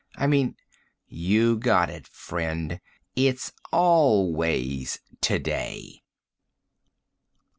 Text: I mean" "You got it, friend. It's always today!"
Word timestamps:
I 0.15 0.25
mean" 0.25 0.55
"You 1.29 1.57
got 1.57 1.91
it, 1.91 2.07
friend. 2.07 2.81
It's 3.15 3.53
always 3.71 4.97
today!" 5.21 6.01